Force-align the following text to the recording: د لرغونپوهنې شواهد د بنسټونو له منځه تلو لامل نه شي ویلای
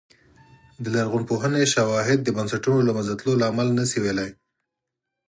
د 0.83 0.85
لرغونپوهنې 0.95 1.63
شواهد 1.73 2.19
د 2.23 2.29
بنسټونو 2.37 2.81
له 2.87 2.91
منځه 2.97 3.13
تلو 3.19 3.33
لامل 3.41 3.67
نه 3.79 3.83
شي 3.89 3.99
ویلای 4.01 4.31